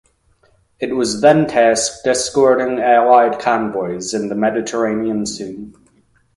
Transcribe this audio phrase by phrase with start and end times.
[0.79, 5.71] It was then tasked escorting Allied convoys in the Mediterranean Sea.